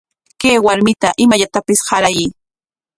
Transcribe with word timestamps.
Kay 0.41 0.57
warmita 0.65 1.09
imallatapis 1.23 1.79
qarayuy. 1.87 2.29